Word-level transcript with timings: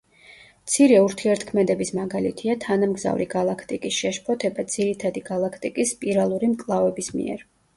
მცირე 0.67 0.95
ურთიერთქმედების 1.07 1.91
მაგალითია 1.97 2.55
თანამგზავრი 2.65 3.27
გალაქტიკის 3.35 3.99
შეშფოთება 4.05 4.67
ძირითადი 4.77 5.25
გალაქტიკის 5.31 5.97
სპირალური 5.97 6.51
მკლავების 6.57 7.13
მიერ. 7.21 7.47